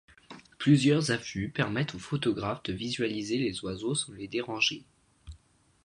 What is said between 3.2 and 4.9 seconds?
les oiseaux sans les déranger.